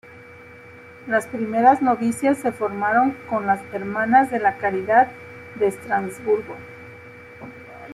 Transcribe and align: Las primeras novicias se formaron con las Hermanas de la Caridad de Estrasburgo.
Las 1.05 1.27
primeras 1.27 1.83
novicias 1.83 2.39
se 2.39 2.51
formaron 2.51 3.11
con 3.29 3.45
las 3.45 3.61
Hermanas 3.71 4.31
de 4.31 4.39
la 4.39 4.57
Caridad 4.57 5.11
de 5.59 5.67
Estrasburgo. 5.67 6.55